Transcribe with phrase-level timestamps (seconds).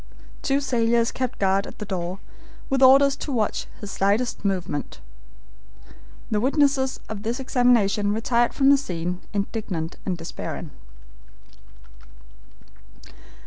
[0.41, 2.17] Two sailors kept guard at the door,
[2.71, 4.99] with orders to watch his slightest movement.
[6.31, 10.71] The witnesses of this examination retired from the scene indignant and despairing.